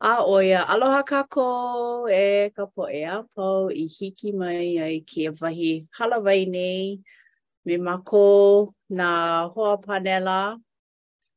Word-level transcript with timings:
A 0.00 0.08
o 0.22 0.34
aloha 0.38 1.02
kako 1.02 2.06
e 2.08 2.50
ka 2.54 2.66
po 2.66 2.86
e 2.86 3.02
a 3.04 3.22
pau 3.34 3.66
i 3.68 3.86
hiki 3.86 4.30
mai 4.32 4.78
ai 4.78 5.00
ki 5.06 5.26
e 5.26 5.30
wahi 5.40 5.86
halawai 5.90 6.44
nei 6.48 7.02
me 7.66 7.74
mako 7.78 8.74
na 8.88 9.48
hoa 9.48 9.76
panela 9.78 10.56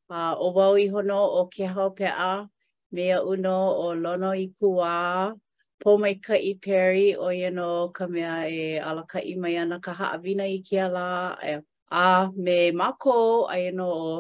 a 0.10 0.36
o 0.38 0.52
wau 0.54 0.76
i 0.78 0.86
hono 0.94 1.18
o 1.42 1.50
ke 1.50 1.66
hau 1.74 1.90
pea 1.90 2.50
me 2.92 3.06
a 3.18 3.20
uno 3.34 3.58
o 3.86 3.88
lono 4.04 4.32
i 4.38 4.48
kua 4.60 5.34
po 5.82 5.98
mai 5.98 6.16
ka 6.26 6.36
i 6.38 6.54
peri 6.66 7.16
o 7.18 7.30
ia 7.34 7.50
no 7.50 7.90
ka 7.90 8.06
mea 8.14 8.36
e 8.46 8.78
ala 8.78 9.04
ka 9.10 9.20
i 9.26 9.34
mai 9.42 9.56
ana 9.58 9.82
ka 9.82 9.94
haawina 10.00 10.46
i 10.46 10.62
kia 10.62 10.86
la 10.98 11.34
e, 11.42 11.56
a 11.90 12.30
me 12.38 12.72
mako 12.72 13.50
a 13.50 13.56
i 13.58 13.72
no 13.74 13.88
o 14.10 14.14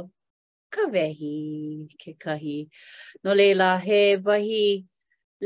ka 0.73 0.81
wehi 0.93 1.35
ke 1.99 2.11
kahi. 2.23 2.71
No 3.23 3.29
leila, 3.35 3.75
he 3.77 4.01
wahi 4.27 4.87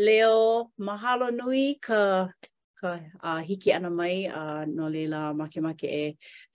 leo 0.06 0.70
mahalo 0.86 1.28
nui 1.38 1.76
ka, 1.86 2.00
ka 2.80 2.90
a, 3.20 3.32
hiki 3.48 3.74
ana 3.74 3.90
mai 3.90 4.30
a 4.40 4.66
no 4.76 4.84
leila 4.94 5.20
make 5.40 5.58
make 5.66 5.88
e 5.90 6.06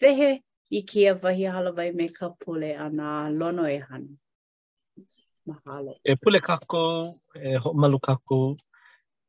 tehe 0.01 0.29
i 0.70 0.80
kia 0.91 1.12
wahi 1.23 1.45
halawai 1.55 1.91
me 1.96 2.06
ka 2.16 2.27
pule 2.41 2.70
ana 2.87 3.06
lono 3.38 3.65
e 3.66 3.79
hana. 3.88 4.12
Mahalo. 5.48 5.93
E 6.07 6.12
pule 6.21 6.38
kako, 6.48 6.82
e 7.34 7.51
ho 7.62 7.71
malu 7.80 7.98
kako, 8.09 8.41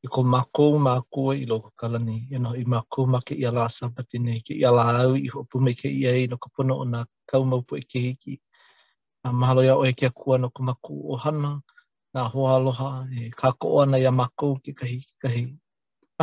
i 0.05 0.07
ko 0.13 0.19
mako 0.33 0.65
ma 0.85 0.95
i 1.41 1.45
loko 1.49 1.69
kalani, 1.79 2.29
you 2.31 2.37
know, 2.43 2.53
i 2.53 2.63
mako 2.73 2.99
ma 3.11 3.19
ke 3.27 3.33
i 3.41 3.45
ala 3.49 3.65
sabatine, 3.77 4.35
ke 4.45 4.53
i 4.53 4.63
ala 4.69 4.85
au 5.03 5.13
i 5.13 5.27
hopu 5.33 5.57
me 5.65 5.73
ke 5.79 5.89
i 5.99 6.03
ai 6.11 6.21
no 6.29 6.37
ka 6.43 6.47
pono 6.55 6.75
o 6.81 6.83
na 6.91 7.01
kaumaupu 7.29 7.73
e 7.77 7.83
ke 7.89 7.99
hiki. 8.05 8.17
Ke 8.17 8.29
hiki. 8.29 8.41
a 9.23 9.29
mahalo 9.39 9.61
ia 9.65 9.75
oe 9.81 9.91
kia 9.97 10.09
kua 10.19 10.35
no 10.41 10.47
ka 10.55 10.61
maku 10.67 10.95
o 11.13 11.15
hana, 11.23 11.51
na 12.13 12.21
hoa 12.31 12.51
aloha, 12.57 12.89
e 13.19 13.29
kā 13.39 13.49
koo 13.61 13.75
ana 13.81 13.97
ia 14.03 14.11
makou 14.21 14.53
ke 14.63 14.71
kahi 14.79 14.97
kahi. 15.21 15.43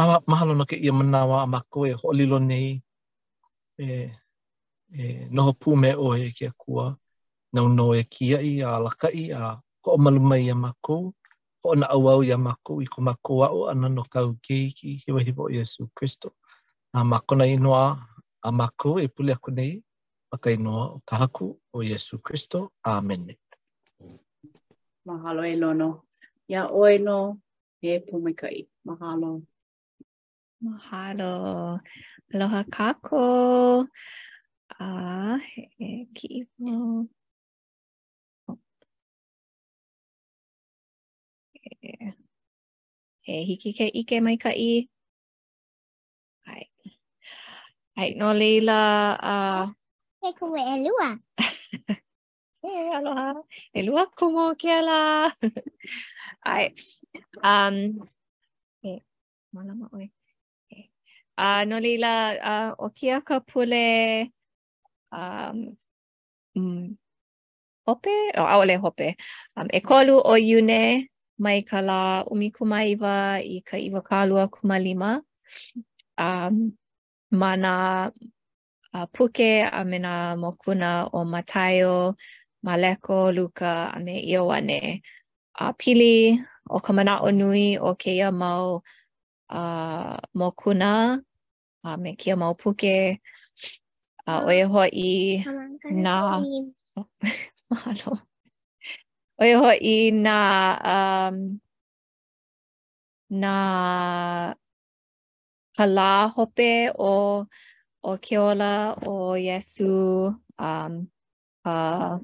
A 0.00 0.20
mahalo 0.30 0.52
no 0.58 0.64
ke 0.70 0.77
ia 0.77 0.92
manawa 0.98 1.36
a 1.42 1.46
makou 1.55 1.84
e 1.86 1.92
ho'olilo 2.00 2.38
nei, 2.50 2.68
e, 3.86 4.10
e 4.90 5.02
noho 5.34 5.52
pū 5.60 5.70
me 5.82 5.90
oe 6.06 6.30
kia 6.36 6.50
kua, 6.62 6.84
nau 7.55 7.66
no 7.77 7.86
e 7.94 8.02
kia 8.14 8.38
i 8.42 8.52
a 8.68 8.78
laka 8.86 9.08
i 9.14 9.24
a 9.40 9.55
ko 9.83 9.88
o 9.94 9.98
maluma 10.05 10.36
i 10.38 10.52
makou, 10.64 11.02
ko 11.62 11.66
o 11.78 11.78
na 11.80 11.86
au 11.94 12.05
au 12.12 12.20
i 12.28 12.34
a 12.34 12.38
makou 12.46 12.77
i 12.83 12.86
ko 12.92 12.98
makou 13.08 13.38
au 13.48 13.58
ana 13.70 13.88
no 13.96 14.02
kau 14.14 14.28
kei 14.46 14.64
ki 14.77 14.88
hiwa 15.06 15.20
hiwa 15.27 15.42
o 15.46 15.50
Iesu 15.55 15.83
Christo. 15.96 16.28
A 16.96 17.05
makona 17.12 17.44
i 17.52 17.56
noa 17.64 17.86
a 18.46 18.50
makou 18.58 18.98
e 18.98 19.06
puli 19.14 19.33
aku 19.33 19.50
nei, 19.58 19.72
Aka 20.30 20.36
makainoa 20.36 20.92
o 20.94 21.00
kahaku 21.06 21.56
o 21.74 21.82
Yesu 21.82 22.18
Christo. 22.18 22.72
Amen. 22.84 23.34
Mahalo 25.06 25.42
e 25.44 25.56
lono. 25.56 26.04
Ia 26.50 26.68
oe 26.68 26.98
no 26.98 27.38
he 27.80 28.00
pumikai. 28.00 28.68
Mahalo. 28.86 29.40
Mahalo. 30.62 31.80
Aloha 32.34 32.62
kako. 32.72 33.88
A 34.78 34.80
ah, 34.84 35.38
he 35.80 36.06
ki 36.14 36.44
mo. 36.58 37.08
He 43.24 43.44
hiki 43.44 43.72
ke 43.72 43.86
ike 43.94 44.20
mai 44.20 44.36
ka 44.36 44.50
i. 44.52 44.84
Ai. 46.46 46.68
Ai 47.96 48.08
no 48.18 48.32
leila. 48.34 48.78
Uh, 49.22 49.72
E 50.24 50.28
kumu 50.36 50.56
e 50.58 50.74
lua. 50.84 51.08
e 52.66 52.70
aloha. 52.97 53.30
E 53.77 53.83
lua 53.86 54.06
kumu 54.19 54.55
ke 54.58 54.66
ala. 54.70 55.30
Ai. 56.55 56.74
Um, 57.42 58.02
e, 58.83 58.98
malama 59.55 59.86
oi. 59.94 60.11
E. 60.74 60.90
Uh, 61.39 61.62
no 61.70 61.79
lila, 61.79 62.11
uh, 62.51 62.70
o 62.83 62.89
kia 62.90 63.20
ka 63.23 63.39
pule, 63.39 64.30
um, 65.12 65.77
mm, 66.58 66.96
ope 67.86 68.14
o 68.36 68.42
oh, 68.42 68.61
ole 68.62 68.77
hope. 68.77 69.14
Um, 69.56 69.68
e 69.73 69.80
kolu 69.80 70.18
o 70.24 70.35
yune, 70.35 71.06
mai 71.39 71.62
ka 71.62 71.79
la 71.80 72.24
umikumaiwa 72.27 73.39
i 73.42 73.62
ka 73.64 73.77
iwa 73.79 74.02
kalua 74.02 74.48
kumalima. 74.50 75.23
Um, 76.18 76.74
mana 77.30 78.11
a 78.94 79.06
puke 79.06 79.40
a 79.78 79.84
mena 79.84 80.34
nā 80.36 80.38
mokuna 80.42 81.10
o 81.12 81.24
Matayo, 81.24 82.14
Maleko, 82.64 83.34
Luka 83.34 83.92
a 83.94 83.98
me 84.00 84.26
Iowane. 84.32 85.00
A 85.60 85.72
pili 85.74 86.38
o 86.70 86.78
ka 86.80 86.92
mana 86.92 87.20
o 87.22 87.30
nui 87.30 87.76
o 87.78 87.94
keia 87.94 88.32
mau 88.32 88.82
a, 89.50 90.18
mokuna 90.34 91.20
a 91.84 91.96
me 91.98 92.14
kia 92.14 92.36
mau 92.36 92.54
puke 92.54 93.18
a 94.26 94.32
o 94.46 94.50
e 94.50 94.62
hoi 94.72 95.42
nā... 96.05 96.44
Mahalo. 97.70 98.12
O 99.38 99.44
e 99.44 99.52
hoi 99.55 99.96
nā... 100.12 100.38
Um, 101.28 101.60
na 103.30 104.55
Kala 105.76 106.32
hope 106.34 106.88
o... 106.98 107.46
o 108.03 108.17
ke 108.25 108.35
ola 108.39 108.95
o 109.07 109.35
Yesu 109.36 109.91
um 110.59 110.92
uh 111.67 112.19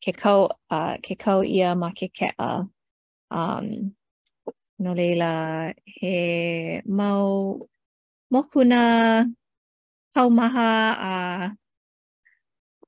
ke 0.00 0.12
kau 0.16 0.48
uh, 0.70 0.96
ke 1.04 1.14
kau 1.18 1.44
ia 1.44 1.76
ma 1.76 1.92
ke 1.92 2.08
kea 2.08 2.50
um 3.30 3.66
no 4.78 4.90
leila 4.96 5.32
he 5.84 6.16
mau 6.88 7.60
mokuna 8.32 8.82
kau 10.14 10.28
maha 10.32 10.70
a 10.96 11.12
uh, 11.12 11.44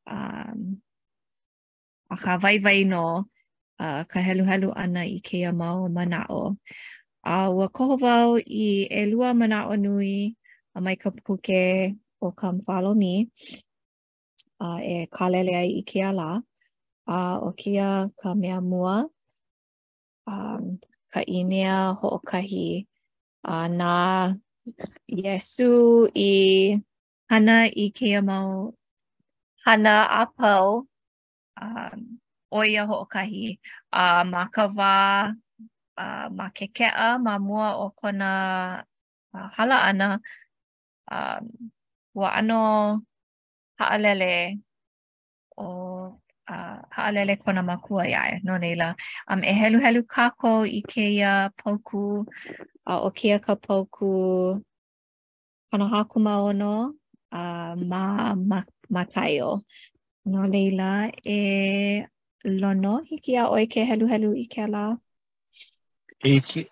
um 0.09 0.59
a 2.11 2.17
ka 2.17 2.37
vai 2.41 2.57
vai 2.65 2.79
no 2.85 3.29
a 3.77 3.85
uh, 3.85 4.01
ka 4.09 4.21
helu 4.25 4.45
helu 4.51 4.69
ana 4.73 5.05
i 5.05 5.21
ke 5.27 5.45
ia 5.45 5.53
mau 5.53 5.77
mana 5.97 6.25
o 6.33 6.57
a 7.27 7.35
uh, 7.47 7.49
ua 7.53 7.67
koho 7.77 7.95
wau 8.05 8.29
i 8.67 8.89
e 9.01 9.03
lua 9.13 9.29
manao 9.37 9.77
nui 9.85 10.40
a 10.77 10.79
mai 10.85 10.97
ka 11.03 11.11
puke 11.27 11.63
o 12.25 12.31
come 12.41 12.59
follow 12.67 12.95
me 13.03 13.15
a 14.65 14.67
uh, 14.67 14.79
e 14.95 14.97
kalele 15.17 15.53
ai 15.63 15.71
i 15.81 15.83
kia 15.91 16.11
la 16.21 16.31
a 17.17 17.17
o 17.49 17.51
kia 17.61 17.89
ka 18.21 18.29
mea 18.43 18.59
mua 18.71 18.97
um, 20.33 20.63
ka 21.13 21.21
inia 21.39 21.75
ho 21.99 22.07
hookahi 22.15 22.67
a 23.59 23.59
na 23.81 23.93
yesu 25.23 25.71
i 26.31 26.33
hana 27.31 27.57
i 27.85 27.87
kia 27.99 28.21
mau 28.31 28.51
hana 29.65 29.95
a 30.21 30.23
pau 30.37 30.67
um, 31.65 31.99
oia 32.59 32.83
ho 32.89 32.95
hookahi 33.01 33.45
a 33.55 33.57
uh, 34.03 34.23
ma 34.33 34.43
ka 34.55 34.65
wā 34.77 34.95
uh, 36.03 36.27
ma 36.39 36.47
ke 36.57 36.65
ma 37.27 37.35
mua 37.47 37.67
o 37.85 37.87
kona 38.01 38.31
uh, 39.35 39.49
hala 39.57 39.77
ana 39.91 40.09
um 41.11 41.71
ua 42.15 42.35
ano 42.39 43.03
haalele 43.79 44.59
o 45.59 46.17
uh, 46.51 46.83
haalele 46.91 47.37
kona 47.37 47.63
makua 47.63 48.07
ia 48.09 48.35
e, 48.35 48.41
no 48.45 48.57
leila. 48.59 48.95
Um, 49.31 49.43
e 49.45 49.53
helu 49.53 49.79
helu 49.79 50.03
kako 50.07 50.65
i 50.67 50.83
keia 50.83 51.51
pauku, 51.57 52.25
uh, 52.87 53.01
o 53.07 53.11
keia 53.11 53.39
ka 53.39 53.57
pauku 53.57 54.63
kona 55.71 55.89
haku 55.89 56.19
maono 56.21 56.93
a 57.33 57.41
uh, 57.41 57.77
ma, 57.77 58.35
ma, 58.35 58.63
ma 58.91 59.05
taio. 59.05 59.63
No 60.25 60.47
leila 60.47 61.11
e 61.27 62.05
lono 62.45 63.03
hiki 63.03 63.37
a 63.37 63.49
oi 63.51 63.67
ke 63.67 63.85
helu 63.87 64.07
helu 64.07 64.35
i 64.37 64.47
ke 64.47 64.69
la? 64.71 64.97
Hiki. 66.25 66.67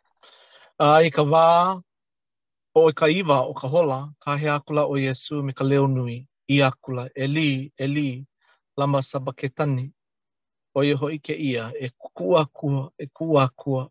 Uh, 0.81 1.03
I 1.03 1.11
ka 1.11 1.23
wā, 1.23 1.45
o 2.81 2.91
e 2.91 2.95
ka 3.01 3.07
iwa 3.19 3.39
o 3.43 3.53
ka 3.61 3.67
hola, 3.73 3.99
ka 4.23 4.31
hea 4.41 4.57
kula 4.65 4.83
o 4.87 4.95
Yesu 5.05 5.35
me 5.47 5.53
ka 5.59 5.65
leo 5.71 5.85
nui, 5.95 6.17
i 6.47 6.57
akula, 6.69 6.77
kula, 6.85 7.03
e 7.15 7.25
li, 7.35 7.49
e 7.75 7.87
li, 7.95 8.09
lama 8.79 8.99
sabaketani, 9.11 9.85
o 10.77 10.85
iho 10.91 11.07
i 11.11 11.19
ke 11.27 11.35
ia, 11.51 11.65
e 11.75 11.87
kua 12.17 12.43
kua, 12.57 12.83
e 12.99 13.05
kua 13.17 13.45
kua, 13.61 13.83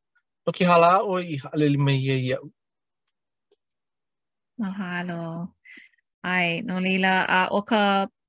no 0.47 0.55
ki 0.55 0.63
hala 0.69 0.91
o 1.09 1.13
i 1.19 1.35
halele 1.43 1.77
me 1.85 1.93
ia 2.05 2.15
ia 2.27 2.37
u. 2.39 2.47
Mahalo. 4.59 5.23
Ai, 6.23 6.47
no 6.67 6.75
lila, 6.85 7.13
a 7.27 7.39
o 7.51 7.59
ka 7.69 7.81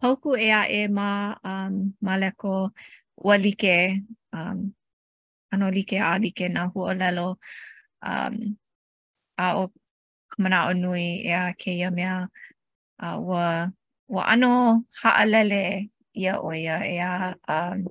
pauku 0.03 0.31
e 0.37 0.49
a 0.51 0.63
e 0.67 0.81
ma, 0.99 1.09
um, 1.51 1.75
ma 2.05 2.15
leko, 2.23 2.55
ua 3.27 3.35
like, 3.45 3.73
um, 4.33 4.73
ano 5.53 5.67
like 5.77 5.93
a 5.97 6.19
like 6.23 6.45
na 6.55 6.63
hua 6.73 6.91
lelo, 7.01 7.29
um, 8.07 8.35
a 9.45 9.57
o 9.63 9.71
kumana 10.31 10.69
o 10.71 10.73
nui 10.75 11.25
e 11.29 11.33
a 11.33 11.53
ke 11.61 11.73
ia 11.79 11.91
mea 11.99 12.29
a 13.03 13.09
uh, 13.17 13.19
wa 13.29 13.45
wa 14.09 14.23
ano 14.33 14.51
haalele 15.03 15.89
ia 16.21 16.35
o 16.41 16.51
ia 16.63 16.77
e 16.85 16.97
a 17.01 17.35
um, 17.49 17.87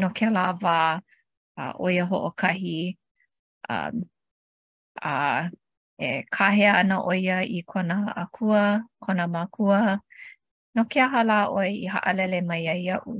no 0.00 0.08
ke 0.16 0.26
la 0.34 0.44
wa 0.62 0.76
uh, 1.60 1.72
o 1.84 1.86
ia 1.92 2.04
ho 2.10 2.16
o 2.28 2.30
kahi 2.40 2.96
um, 3.72 4.04
a 5.04 5.12
e 6.02 6.08
kahe 6.34 6.66
ana 6.80 6.96
o 7.10 7.12
ia 7.14 7.38
i 7.58 7.62
kona 7.70 7.96
akua, 8.22 8.82
kona 9.02 9.24
makua, 9.34 10.00
no 10.74 10.82
ke 10.90 10.98
aha 11.06 11.20
la 11.30 11.38
o 11.58 11.60
i 11.62 11.86
haalele 11.94 12.38
mai 12.48 12.62
ia 12.74 12.96
u. 13.12 13.16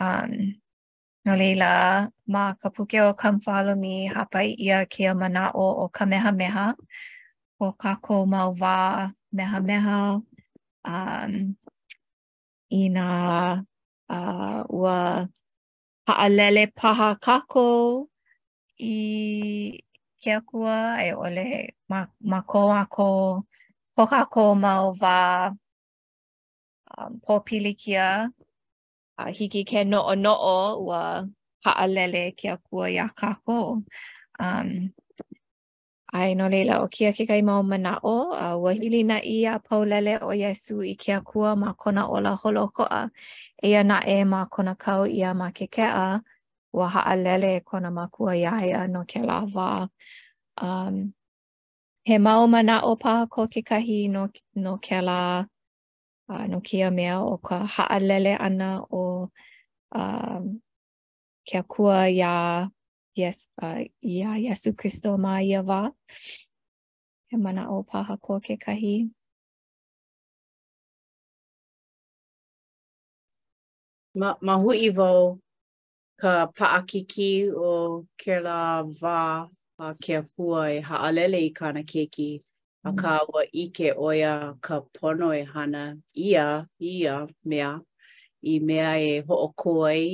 Um, 0.00 0.60
No 1.28 1.36
leila, 1.36 2.08
ma 2.32 2.54
ka 2.56 2.70
puke 2.70 2.94
o 3.04 3.12
come 3.12 3.36
follow 3.44 3.74
me 3.74 4.08
hapai 4.08 4.56
ia 4.58 4.80
ke 4.86 5.02
a 5.10 5.14
mana 5.14 5.52
o 5.54 5.84
o 5.84 5.88
ka 5.88 6.06
meha 6.06 6.30
meha. 6.40 6.72
O 7.60 7.72
ka 7.72 7.96
ko 8.00 8.24
mau 8.24 8.48
wā 8.56 9.12
meha 9.36 9.58
meha. 9.60 10.22
Um, 10.86 11.56
I 12.72 12.88
nā 12.88 13.62
uh, 14.08 14.64
ua 14.72 15.28
paalele 16.06 16.64
paha 16.74 17.18
kako 17.20 18.08
i 18.80 18.96
ke 20.24 20.32
akua 20.40 20.78
e 21.04 21.12
ole 21.12 21.74
ma, 21.90 22.06
ma 22.24 22.40
ko 22.40 22.70
a 22.72 22.86
ko 22.88 23.44
ko 23.94 24.02
ka 24.06 24.24
ko 24.32 24.54
mau 24.54 24.94
wā 24.96 25.52
um, 26.96 27.20
pōpilikia. 27.20 28.32
Po 28.32 28.37
a 29.18 29.26
uh, 29.26 29.32
hiki 29.36 29.64
ke 29.66 29.80
noʻo 29.90 30.14
noʻo 30.16 30.54
ua 30.86 31.02
alele 31.66 32.30
ke 32.38 32.56
kua 32.70 32.88
ya 32.90 33.08
kako 33.10 33.82
Um, 34.40 34.94
ai 36.14 36.34
no 36.38 36.46
lela 36.48 36.78
o 36.82 36.86
kia 36.86 37.10
ke 37.12 37.26
kai 37.26 37.42
mau 37.42 37.58
manaʻo 37.66 38.14
a 38.38 38.44
uh, 38.50 38.56
ua 38.62 38.70
hili 38.70 39.02
na 39.02 39.16
i 39.18 39.42
a 39.50 39.58
lele 39.82 40.14
o 40.22 40.30
Iesu 40.30 40.78
i 40.86 40.94
ke 40.94 41.18
kua 41.26 41.56
ma 41.56 41.72
kona 41.74 42.06
ola 42.06 42.36
holo 42.38 42.68
ko 42.70 42.86
holokoʻa 42.86 43.10
ia 43.64 43.82
na 43.82 43.98
e 44.06 44.22
ma 44.22 44.46
kona 44.46 44.76
kau 44.78 45.06
ia 45.10 45.34
ma 45.34 45.50
ke 45.50 45.66
wa 46.72 46.86
ha 46.86 47.02
alele 47.02 47.56
e 47.58 47.60
kona 47.66 47.90
makua 47.90 48.38
iā 48.38 48.62
ia 48.66 48.86
no 48.86 49.02
ke 49.02 49.18
lawa. 49.26 49.88
Um, 50.56 51.14
he 52.04 52.18
mau 52.18 52.46
mana 52.46 52.82
o 52.86 52.94
pa 52.94 53.26
ko 53.26 53.46
ke 53.50 53.62
kahi 53.64 54.08
no, 54.08 54.28
no 54.54 54.78
ke 54.78 55.02
la, 55.02 55.44
uh, 56.28 56.46
no 56.46 56.60
kia 56.60 56.90
mea 56.90 57.20
o 57.20 57.36
ka 57.38 57.60
haalele 57.76 58.36
ana 58.36 58.82
o 58.92 59.30
um, 59.94 60.60
kia 61.46 61.62
kua 61.62 62.08
ya 62.08 62.68
yes, 63.14 63.48
uh, 63.62 63.82
ia 64.00 64.36
Yesu 64.38 64.72
kristo 64.74 65.16
mai 65.18 65.44
ia 65.48 65.62
va 65.62 65.90
He 67.30 67.36
mana 67.36 67.68
o 67.70 67.84
ha 67.92 68.16
ko 68.22 68.40
ke 68.40 68.56
kahi. 68.56 69.10
Ma, 74.14 74.32
ma 74.40 74.56
i 74.72 74.88
vau 74.88 75.36
ka 76.18 76.46
pa 76.56 76.80
akiki 76.80 77.50
o 77.52 78.06
ke 78.16 78.40
la 78.40 78.80
wā 78.82 79.44
a 79.78 79.94
ke 80.00 80.24
hua 80.36 80.72
e 80.72 80.80
haalele 80.82 81.36
i 81.36 81.52
kāna 81.52 81.84
keiki 81.84 82.47
a 82.86 82.90
mm. 82.90 82.96
ka 83.02 83.10
awa 83.20 83.42
ike 83.62 83.88
oia 84.06 84.32
ka 84.66 84.74
pono 84.96 85.28
e 85.34 85.42
hana 85.52 85.82
ia, 86.14 86.46
ia 86.78 87.14
mea, 87.44 87.70
i 88.42 88.54
mea 88.66 88.90
e 88.98 89.12
ho'o 89.26 89.84
ai, 89.90 90.06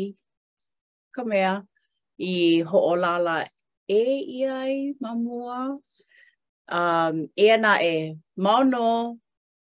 ka 1.14 1.22
mea, 1.30 1.52
i 2.30 2.62
ho'o 2.70 2.94
lala 3.04 3.36
e 3.88 4.02
ia 4.38 4.56
i 4.76 4.94
mamua, 5.02 5.58
um, 6.78 7.14
e 7.36 7.46
ana 7.54 7.74
e 7.84 8.16
maono 8.44 8.86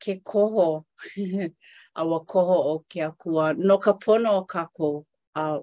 ke 0.03 0.13
koho, 0.29 0.71
awa 2.01 2.19
koho 2.33 2.59
o 2.75 2.79
ke 2.91 3.01
akua, 3.09 3.55
no 3.67 3.79
ka 3.85 3.93
pono 4.03 4.31
o 4.43 4.45
kako, 4.53 5.07
a 5.43 5.55
uh, 5.57 5.63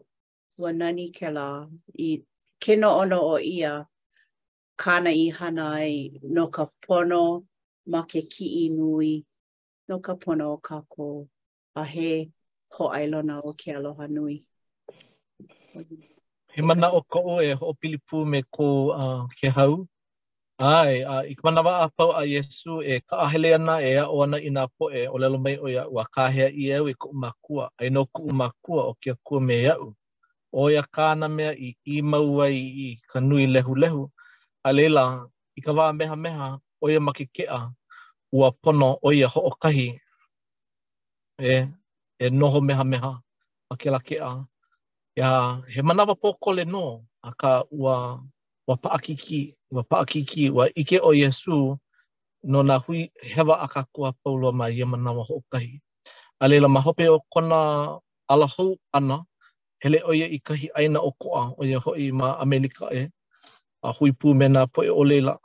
wanani 0.61 1.11
ke 1.17 1.27
la, 1.37 1.67
i 2.07 2.23
ke 2.61 2.75
no 2.81 2.89
ono 3.03 3.19
o 3.35 3.37
ia, 3.39 3.85
kāna 4.77 5.09
i 5.19 5.29
hana 5.33 5.63
ai 5.75 6.11
no 6.21 6.47
ka 6.53 6.65
pono 6.85 7.21
ma 7.93 8.01
ke 8.11 8.21
ki 8.33 8.47
i 8.63 8.65
nui 8.69 9.11
no 9.89 9.97
ka 9.99 10.13
pono 10.13 10.51
o 10.53 10.57
kako 10.69 11.07
a 11.75 11.83
he 11.93 12.09
ho 12.77 12.83
ailona 12.99 13.35
o 13.47 13.51
ke 13.59 13.69
aloha 13.77 14.05
nui. 14.15 14.35
He 16.53 16.61
mana 16.67 16.87
o 16.93 16.99
ko 17.11 17.19
o 17.25 17.41
e 17.41 17.51
ho 17.59 17.73
pilipu 17.79 18.17
me 18.31 18.39
ko 18.55 18.67
uh, 19.03 19.21
ke 19.41 19.47
hau. 19.49 19.87
Ai, 20.59 21.01
a, 21.05 21.15
uh, 21.19 21.23
i 21.29 21.33
ka 21.37 21.41
manawa 21.47 21.73
a 21.85 21.89
pau 21.97 22.11
a 22.17 22.23
Yesu 22.33 22.73
e 22.91 22.99
ka 23.07 23.15
ahele 23.25 23.49
ana 23.57 23.75
e 23.81 23.91
a 24.01 24.05
o 24.13 24.21
ana 24.23 24.37
i 24.37 24.49
nga 24.51 24.65
po 24.75 24.85
e 24.99 25.07
o 25.13 25.17
lelo 25.21 25.37
mai 25.37 25.55
o 25.63 25.67
ia 25.73 25.83
ua 25.93 26.05
kāhea 26.15 26.47
i 26.49 26.63
eu 26.77 26.87
i 26.89 26.93
e 26.93 26.93
ko 27.01 27.07
umakua. 27.13 27.69
Ai 27.81 27.89
no 27.89 28.05
ko 28.13 28.19
umakua 28.31 28.81
o 28.89 28.93
kia 29.01 29.15
kua 29.25 29.39
me 29.47 29.55
iau. 29.65 29.93
O 30.53 30.69
ia 30.73 30.81
kāna 30.95 31.29
mea 31.33 31.51
i 31.51 31.69
i 31.95 32.01
maua 32.01 32.45
i, 32.49 32.61
i 32.85 32.89
ka 33.11 33.19
nui 33.19 33.47
lehu 33.47 33.75
lehu. 33.75 34.09
a 34.63 34.69
leila 34.73 35.03
i 35.57 35.61
ka 35.61 35.71
wā 35.77 35.85
meha 35.95 36.15
meha 36.15 36.47
o 36.83 36.89
ia 36.89 36.99
maki 37.01 37.25
kea 37.35 37.61
ua 38.31 38.51
pono 38.61 38.97
o 39.05 39.09
ia 39.13 39.27
ho 39.27 39.39
o 39.49 39.51
kahi 39.61 39.89
e, 41.51 41.55
e 42.23 42.29
noho 42.29 42.59
meha 42.61 42.83
meha 42.83 43.11
a 43.71 43.77
ke 43.79 43.89
la 43.91 43.99
kea. 43.99 44.45
Ia 45.17 45.29
he 45.67 45.81
manawa 45.81 46.15
poko 46.15 46.53
le 46.53 46.63
no 46.65 47.05
a 47.23 47.33
ka 47.33 47.63
ua, 47.71 48.21
ua 48.67 48.75
paakiki, 48.77 49.55
ua 49.73 49.83
paakiki, 49.83 50.49
ua 50.51 50.69
ike 50.75 50.99
o 51.01 51.11
Yesu 51.13 51.77
no 52.43 52.63
na 52.63 52.77
hui 52.77 53.09
hewa 53.21 53.59
a 53.61 53.67
ka 53.67 53.83
kua 53.91 54.13
paulua 54.23 54.53
mai 54.53 54.73
ia 54.77 54.85
manawa 54.85 55.25
ho 55.25 55.35
o 55.41 55.43
kahi. 55.51 55.81
A 56.39 56.47
leila 56.47 56.69
ma 56.69 56.81
hope 56.81 57.07
o 57.09 57.19
kona 57.33 57.97
alahou 58.29 58.77
ana 58.93 59.25
hele 59.79 60.01
o 60.05 60.13
ia 60.13 60.27
i 60.27 60.39
kahi 60.39 60.69
aina 60.75 60.99
o 60.99 61.11
koa 61.11 61.53
o 61.57 61.65
ia 61.65 61.79
hoi 61.79 62.11
ma 62.11 62.37
Amerika 62.41 62.89
e. 62.93 63.09
a 63.85 63.91
hui 63.99 64.11
pū 64.11 64.33
mena 64.33 64.59
nā 64.63 64.67
poe 64.73 64.89
o 64.89 65.03
leila, 65.03 65.37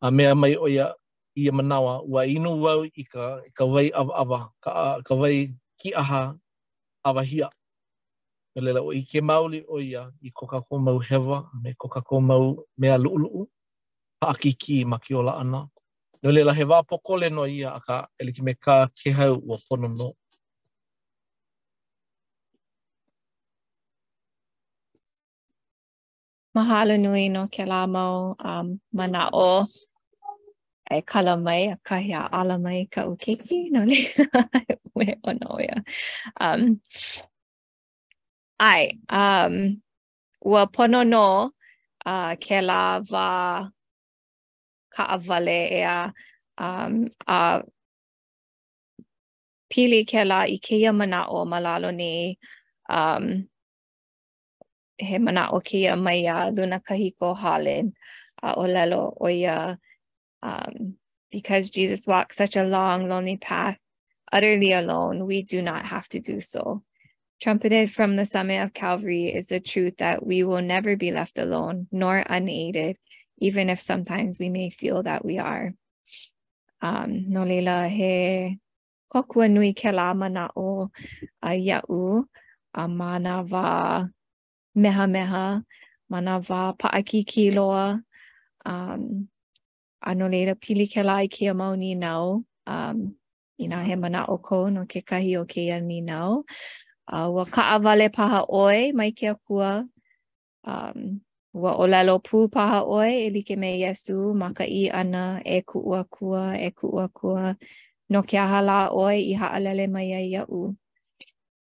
a 0.00 0.10
mea 0.10 0.34
mai 0.34 0.54
o 0.56 0.68
i 0.68 0.78
a 0.80 1.52
manawa, 1.52 2.00
wa 2.04 2.26
inu 2.26 2.54
wau 2.62 2.84
i 2.84 3.04
ka, 3.04 3.40
i 3.46 3.50
ka 3.52 3.64
wai 3.64 3.90
awa 3.94 4.14
awa, 4.22 4.40
ka, 4.62 4.72
ka 5.06 5.14
wai 5.14 5.54
ki 5.80 5.94
aha 5.94 6.34
awa 7.04 7.22
hia. 7.22 7.50
Me 8.54 8.60
leila 8.62 8.80
o 8.82 8.90
i 8.92 9.02
ke 9.04 9.20
mauli 9.22 9.64
o 9.68 9.78
ia 9.80 10.08
i 10.22 10.30
koka 10.32 10.60
ko 10.66 10.78
mau 10.78 10.98
hewa, 10.98 11.48
me 11.62 11.70
koka 11.78 12.00
ko 12.02 12.20
mau 12.20 12.56
mea 12.78 12.98
luuluu, 12.98 13.46
pa 14.20 14.30
aki 14.30 14.52
ki 14.52 14.84
ma 14.84 14.98
ki 14.98 15.14
ola 15.14 15.36
ana. 15.40 15.64
No 16.22 16.30
leila 16.30 16.52
he 16.54 16.64
wā 16.64 16.82
pokole 16.82 17.30
no 17.30 17.44
ia 17.46 17.70
a 17.70 17.80
ka 17.80 18.06
eliki 18.18 18.42
me 18.42 18.54
ka 18.54 18.88
ke 18.96 19.12
hau 19.12 19.34
o 19.48 19.56
pono 19.68 19.88
no. 19.88 20.12
mahalo 26.58 26.94
nui 27.04 27.24
no 27.34 27.42
ke 27.54 27.62
la 27.72 27.80
mau 27.94 28.16
um, 28.50 28.66
mana 28.98 29.22
o 29.48 29.66
e 30.96 31.00
kala 31.10 31.34
mai 31.46 31.62
a 31.74 31.76
kahi 31.88 32.10
a 32.20 32.22
ala 32.38 32.56
mai 32.64 32.78
ka 32.94 33.00
ukeki 33.12 33.58
no 33.74 33.80
le 33.90 34.00
ue 34.96 35.08
o 35.28 35.30
no 35.40 35.50
ia. 35.64 35.76
Um, 36.44 36.62
ai, 38.70 38.82
um, 39.20 39.54
ua 40.50 40.62
pono 40.74 41.00
no 41.14 41.26
uh, 42.12 42.30
ke 42.44 42.58
la 42.68 42.82
va 43.10 43.28
ka 44.94 45.04
avale 45.16 45.58
ea 45.80 45.98
um, 46.66 46.92
a 47.36 47.38
pili 49.70 50.00
ke 50.10 50.20
la 50.30 50.40
i 50.56 50.58
keia 50.66 50.90
mana 51.00 51.20
o 51.36 51.44
malalo 51.52 51.88
ni 52.02 52.12
um, 52.98 53.24
he 54.98 55.18
mana 55.18 55.48
o 55.52 55.60
kia 55.60 55.96
mai 55.96 56.26
a 56.26 56.50
luna 56.50 56.80
kahiko 56.80 57.36
halen 57.38 57.92
uh, 58.42 58.54
olelo 58.56 59.14
oia. 59.20 59.78
Um, 60.42 60.96
because 61.30 61.70
Jesus 61.70 62.06
walked 62.06 62.34
such 62.34 62.56
a 62.56 62.62
long, 62.64 63.08
lonely 63.08 63.36
path, 63.36 63.76
utterly 64.32 64.72
alone, 64.72 65.26
we 65.26 65.42
do 65.42 65.60
not 65.60 65.84
have 65.84 66.08
to 66.10 66.20
do 66.20 66.40
so. 66.40 66.82
Trumpeted 67.42 67.90
from 67.90 68.16
the 68.16 68.24
summit 68.24 68.62
of 68.62 68.72
Calvary 68.72 69.26
is 69.26 69.46
the 69.48 69.60
truth 69.60 69.98
that 69.98 70.24
we 70.24 70.42
will 70.42 70.62
never 70.62 70.96
be 70.96 71.10
left 71.12 71.38
alone 71.38 71.86
nor 71.92 72.24
unaided, 72.26 72.96
even 73.38 73.68
if 73.68 73.80
sometimes 73.80 74.38
we 74.38 74.48
may 74.48 74.70
feel 74.70 75.02
that 75.02 75.24
we 75.24 75.38
are. 75.38 75.74
Um, 76.80 77.24
no 77.28 77.42
leila 77.44 77.88
he 77.88 78.58
kokua 79.12 79.50
nui 79.50 79.72
ke 79.74 79.92
la 79.92 80.14
mana 80.14 80.48
o 80.56 80.88
uh, 82.74 82.86
manava 82.86 84.08
meha 84.78 85.06
meha 85.10 85.44
mana 86.08 86.38
va 86.38 86.70
wā 86.70 86.76
paakiki 86.80 87.48
loa. 87.54 88.00
Um, 88.64 89.28
ano 90.00 90.26
leira 90.30 90.54
pili 90.54 90.86
ke 90.94 91.02
lai 91.04 91.26
ki 91.28 91.48
a 91.52 91.54
mau 91.54 91.74
nau. 91.76 92.44
Um, 92.66 93.14
I 93.60 93.66
nā 93.66 93.82
he 93.84 93.94
mana 93.96 94.24
o 94.28 94.38
kou 94.38 94.70
no 94.70 94.86
ke 94.86 95.02
kahi 95.04 95.36
o 95.38 95.44
ke 95.44 95.66
ia 95.66 95.80
ni 95.80 96.00
nau. 96.00 96.44
Uh, 97.10 97.26
ua 97.34 97.44
ka 97.46 97.62
avale 97.78 98.08
paha 98.08 98.44
oi 98.48 98.92
mai 98.94 99.10
ke 99.10 99.26
akua. 99.34 99.84
Um, 100.64 101.20
wa 101.52 101.74
o 101.78 101.86
lalo 101.86 102.18
paha 102.20 102.84
oi 102.86 103.24
e 103.26 103.30
like 103.30 103.56
me 103.58 103.80
Yesu 103.82 104.34
ma 104.34 104.52
ka 104.52 104.64
i 104.64 104.88
ana 104.92 105.42
e 105.44 105.60
ku 105.66 105.80
ua 105.80 106.04
kua, 106.04 106.54
e 106.56 106.70
ku 106.70 106.86
ua 106.86 107.08
kua. 107.08 107.56
No 108.10 108.22
ke 108.22 108.38
aha 108.38 108.88
oi 108.94 109.16
i 109.32 109.34
ha 109.34 109.50
haalele 109.50 109.88
mai 109.90 110.12
a 110.12 110.20
ia 110.20 110.42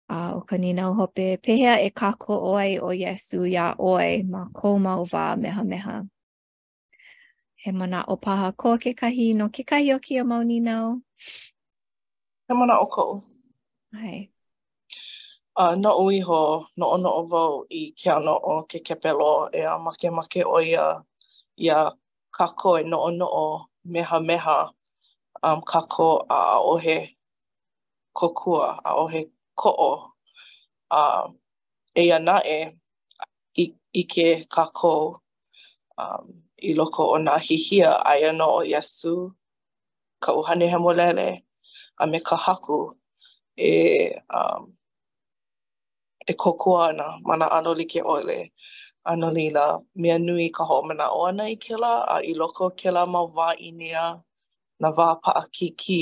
a 0.10 0.36
o 0.36 0.42
ka 0.42 0.56
ninau 0.58 0.94
hope 0.96 1.38
pehea 1.44 1.76
e 1.84 1.90
kako 2.00 2.34
oi 2.56 2.80
o 2.80 2.90
Yesu 3.02 3.44
ya 3.56 3.66
oi 3.78 4.24
ma 4.32 4.42
ko 4.56 4.68
mau 4.86 5.04
wā 5.12 5.24
meha 5.42 5.64
meha. 5.68 6.08
He 7.62 7.72
mana 7.72 8.04
o 8.08 8.16
paha 8.16 8.54
ko 8.56 8.78
ke 8.78 8.94
kahi 8.96 9.36
no 9.36 9.50
ke 9.50 9.64
kahi 9.68 9.94
o 9.96 10.00
ki 10.00 10.18
a 10.20 10.24
mau 10.24 10.42
ninau. 10.44 11.02
He 12.48 12.54
mana 12.56 12.80
o 12.80 12.86
ko. 12.86 13.24
Ai. 13.96 14.30
Uh, 15.58 15.76
no 15.76 16.00
ui 16.06 16.20
ho, 16.22 16.68
no 16.78 16.86
o 16.94 16.98
no 16.98 17.10
o 17.10 17.24
vau 17.26 17.66
i 17.70 17.92
ke 17.92 18.08
ano 18.12 18.36
o 18.40 18.64
ke 18.64 18.80
kepelo 18.80 19.50
e 19.54 19.66
a 19.68 19.76
make 19.80 20.08
make 20.12 20.40
o 20.46 20.60
ia 20.62 21.04
ia 21.58 21.92
kako 22.32 22.80
e 22.80 22.84
no 22.88 22.98
o 23.10 23.10
no 23.10 23.26
o 23.26 23.66
meha 23.86 24.20
meha 24.24 24.72
um, 25.44 25.62
kako 25.62 26.24
a 26.30 26.60
ohe 26.62 27.18
kokua, 28.16 28.80
a 28.86 28.94
ohe 28.96 29.20
kokua. 29.26 29.34
ko'o 29.62 29.92
a 30.92 30.98
um, 30.98 31.32
uh, 31.32 31.38
e 32.02 32.12
ana 32.18 32.36
e, 32.58 32.72
i, 33.60 33.66
i 33.94 34.04
ke 34.12 34.28
kako 34.56 34.94
um, 36.02 36.26
i 36.58 36.70
loko 36.80 37.04
o 37.16 37.20
nga 37.24 37.36
hihia 37.46 37.90
a 38.10 38.16
e 38.24 38.30
ana 38.32 38.46
o 38.62 38.62
Yesu 38.74 39.14
ka 40.24 40.30
uhane 40.40 40.66
he 40.72 40.78
molele 40.86 41.30
a 41.98 42.04
me 42.12 42.20
ka 42.28 42.36
haku 42.46 42.80
e 43.58 43.70
um, 44.38 44.64
e 46.28 46.34
kokua 46.42 46.80
ana 46.90 47.08
mana 47.28 47.46
ano 47.58 47.72
li 47.80 47.86
ke 47.92 48.02
ole 48.16 48.40
ano 49.12 49.28
li 49.38 49.46
la 49.56 49.66
mea 50.02 50.18
nui 50.26 50.48
ka 50.56 50.64
ho 50.70 50.76
ana 51.28 51.44
i 51.44 51.56
ke 51.64 51.74
a 52.14 52.16
i 52.24 52.32
loko 52.42 52.66
ke 52.80 52.90
la 52.96 53.04
mau 53.14 53.28
wā 53.38 53.50
i 53.60 53.70
nea 53.80 54.06
na 54.82 54.88
wā 54.98 55.08
paa 55.24 55.44
ki 55.56 55.68
ki 55.82 56.02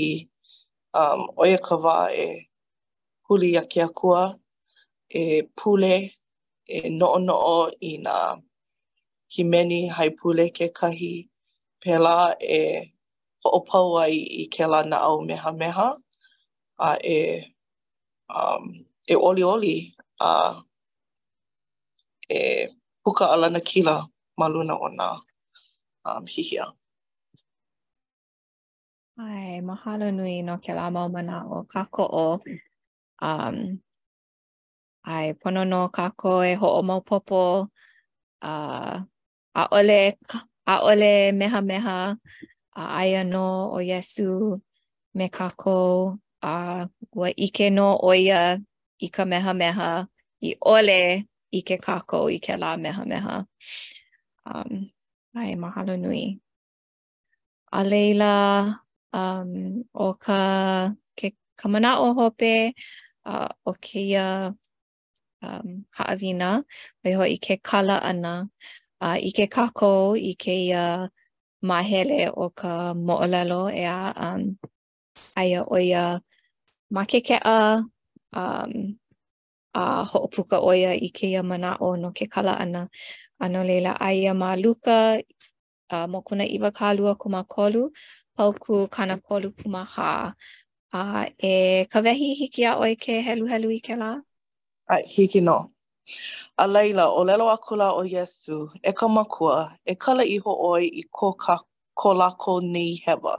um, 1.00 1.22
oia 1.42 1.58
ka 1.68 1.76
wā 1.84 1.98
e 2.26 2.50
huli 3.30 3.48
ia 3.54 3.64
ke 3.72 3.80
akua, 3.88 4.24
e 5.22 5.44
pule, 5.58 5.96
e 6.66 6.90
noʻonoʻo 7.00 7.58
i 7.80 7.92
nā 8.06 8.14
himeni 9.34 9.80
haipule 9.96 10.46
kekahi, 10.58 11.14
pēlā 11.82 12.16
e 12.42 12.92
hoʻopau 13.46 13.88
ai 14.04 14.16
i 14.18 14.44
kēlā 14.54 14.80
naʻau 14.92 15.18
mehameha, 15.30 15.88
a 16.78 16.90
e 17.16 17.18
um, 18.38 18.64
e 19.08 19.14
ʻoliʻoli 19.24 19.76
a 20.30 20.62
e 22.30 22.40
puka 23.06 23.26
alana 23.34 23.60
kila 23.70 23.96
ma 24.40 24.46
luna 24.54 24.74
o 24.78 24.88
nā 25.00 25.08
um, 26.10 26.24
hihia. 26.34 26.66
Ai, 29.24 29.62
mahalo 29.68 30.08
nui 30.18 30.36
no 30.48 30.54
ke 30.64 30.72
la 30.78 30.86
mau 30.96 31.08
mana 31.16 31.36
o 31.46 31.58
kako 31.74 32.04
um 33.22 33.80
ai 35.06 35.34
pono 35.34 35.64
no 35.64 35.88
kako 35.90 36.44
e 36.44 36.54
ho 36.60 36.68
o 36.80 36.82
mau 36.82 37.00
popo 37.02 37.68
a 38.42 38.48
uh, 38.48 39.04
a 39.60 39.64
ole 39.72 40.18
a 40.68 40.76
ole 40.90 41.32
meha 41.32 41.62
meha 41.64 42.18
a 42.76 42.84
aia 43.02 43.24
no 43.24 43.70
o 43.72 43.78
yesu 43.80 44.62
me 45.16 45.28
kako 45.30 46.18
a 46.42 46.50
uh, 46.82 46.86
wa 47.14 47.30
ike 47.38 47.70
no 47.72 47.98
o 48.04 48.14
ia 48.14 48.58
i 49.00 49.08
ka 49.08 49.24
meha 49.26 49.54
meha 49.54 50.08
i 50.42 50.56
ole 50.62 51.24
i 51.52 51.60
ke 51.62 51.78
kako 51.78 52.28
i 52.30 52.40
ke 52.40 52.58
la 52.58 52.76
meha 52.78 53.06
meha 53.06 53.36
um 54.52 54.90
ai 55.38 55.56
mahalo 55.56 55.96
nui 55.98 56.40
a 57.72 57.80
leila 57.90 58.36
um 59.14 59.84
o 59.94 60.14
ka 60.14 60.92
ke 61.18 61.32
kamana 61.60 61.96
o 62.00 62.14
hope 62.14 62.74
uh, 63.26 63.48
o 63.66 63.74
keia 63.82 64.54
um, 65.42 65.86
haawina, 65.92 66.64
mai 67.04 67.14
hoa 67.14 67.28
i 67.30 67.38
ke 67.38 67.58
kala 67.64 68.00
ana, 68.02 68.34
uh, 69.02 69.18
i 69.30 69.32
ke 69.38 69.48
kako 69.58 70.14
i 70.18 70.36
keia 70.40 71.10
mahele 71.62 72.30
o 72.34 72.50
ka 72.50 72.94
moolelo 72.94 73.64
e 73.74 73.84
a 73.90 74.14
um, 74.28 74.44
aia 75.42 75.66
oia 75.66 76.06
ma 76.94 77.06
ke 77.06 77.20
kea 77.26 77.60
um, 78.36 78.96
a 79.76 79.86
hoopuka 80.10 80.60
oia 80.72 80.94
i 81.08 81.12
keia 81.12 81.44
mana 81.44 81.78
o 81.82 81.96
no 81.96 82.12
ke 82.12 82.28
kala 82.32 82.54
ana. 82.62 82.88
Ano 83.40 83.64
leila 83.68 83.98
aia 84.00 84.34
ma 84.34 84.54
luka 84.56 85.20
uh, 85.94 86.08
mo 86.08 86.22
kuna 86.22 86.46
iwa 86.48 86.72
kalua 86.72 87.16
kuma 87.20 87.44
kolu, 87.44 87.92
pauku 88.38 88.88
kana 88.92 89.18
kolu 89.18 89.52
kuma 89.52 89.84
ha 89.84 90.36
A 90.96 91.02
e 91.52 91.56
ka 91.92 92.00
wehi 92.06 92.28
hiki 92.40 92.64
a 92.64 92.78
oi 92.80 92.96
ke 93.04 93.14
helu 93.28 93.46
helu 93.52 93.70
i 93.76 93.80
ke 93.86 93.96
la? 94.02 94.12
Ai, 94.88 95.02
hiki 95.14 95.42
no. 95.48 95.56
A 96.64 96.68
leila, 96.72 97.06
o 97.20 97.24
lelo 97.28 97.46
aku 97.56 97.76
la 97.82 97.88
o 98.00 98.04
Yesu, 98.14 98.58
e 98.80 98.92
ka 99.00 99.08
makua, 99.16 99.58
e 99.84 99.94
kala 100.04 100.24
iho 100.36 100.52
oi 100.72 100.84
i 100.88 101.04
ko 101.18 101.28
ka 101.44 101.56
ko 102.00 102.10
lako 102.22 102.54
nei 102.74 102.92
hewa. 103.06 103.34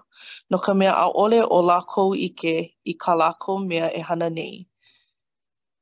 No 0.50 0.56
ka 0.64 0.72
mea 0.78 0.92
a 0.92 1.08
ole 1.22 1.38
o 1.40 1.58
lako 1.70 2.02
ike 2.28 2.54
i 2.84 2.92
ka 3.02 3.12
lako 3.20 3.52
mea 3.68 3.86
e 3.98 4.04
hana 4.08 4.28
nei. 4.38 4.56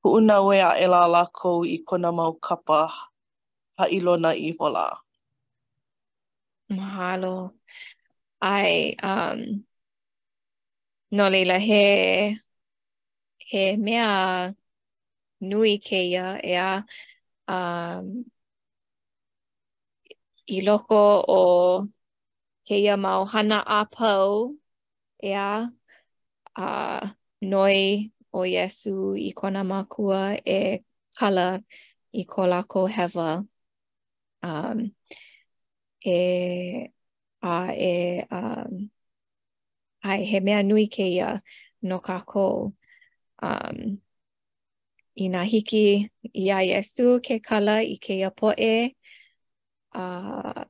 Huuna 0.07 0.35
ue 0.47 0.57
a 0.69 0.79
e 0.79 0.87
la 0.95 1.03
lako 1.17 1.51
i 1.67 1.77
kona 1.89 2.11
mau 2.19 2.33
kapa 2.47 2.79
ha 3.79 3.85
ilona 3.97 4.31
i 4.39 4.49
hola. 4.61 4.87
Mahalo. 6.77 7.37
Ai, 8.53 8.95
um, 9.03 9.41
No 11.17 11.29
leila, 11.31 11.59
he, 11.61 12.41
he 13.39 13.77
mea 13.77 14.51
nui 15.49 15.79
ke 15.87 15.97
ia, 16.11 16.25
ea, 16.51 16.65
um, 17.49 18.09
i 20.57 20.61
loko 20.67 20.99
o 21.37 21.41
ke 22.67 22.79
ia 22.85 22.97
mau 23.05 23.25
hana 23.35 23.61
a 23.79 23.85
pau, 23.97 24.31
ea, 25.31 25.45
a 26.57 26.63
uh, 26.71 27.09
noi 27.41 28.11
o 28.41 28.45
Yesu 28.55 28.91
i 29.27 29.31
kona 29.43 29.63
makua 29.71 30.21
e 30.57 30.59
kala 31.19 31.47
i 32.23 32.25
ko 32.27 32.87
hewa. 32.97 33.31
Um, 34.43 34.79
e, 36.05 36.91
a 37.41 37.51
e, 37.87 38.27
um, 38.33 38.91
ai 40.05 40.25
he 40.31 40.39
mea 40.47 40.61
nui 40.69 40.87
ke 40.95 41.05
ia 41.17 41.29
no 41.89 41.99
ka 42.07 42.17
ko 42.33 42.49
um 43.49 43.77
i 45.25 45.29
na 45.35 45.43
hiki 45.53 45.85
i 46.45 46.45
a 46.57 46.59
yesu 46.71 47.07
ke 47.29 47.37
kala 47.47 47.77
i 47.93 47.95
ke 48.07 48.17
ia 48.23 48.31
poe 48.41 48.73
a 50.03 50.03
uh, 50.03 50.65